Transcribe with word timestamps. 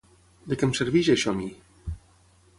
De 0.53 0.57
què 0.61 0.65
em 0.69 0.73
serveix 0.79 1.11
això 1.15 1.35
ami? 1.37 1.51